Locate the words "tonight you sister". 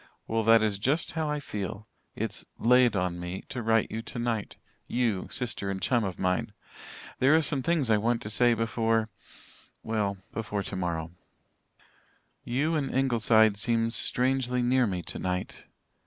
4.01-5.69